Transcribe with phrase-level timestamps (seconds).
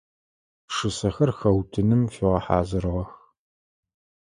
[0.67, 3.11] Пшысэхэр хэутыным фигъэхьазырыгъэх.